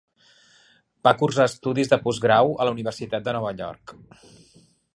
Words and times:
Va 1.07 1.13
cursar 1.19 1.45
estudis 1.49 1.91
de 1.91 1.99
postgrau 2.07 2.55
a 2.63 2.67
la 2.69 2.73
Universitat 2.77 3.29
de 3.29 3.35
Nova 3.37 3.53
York. 3.61 3.95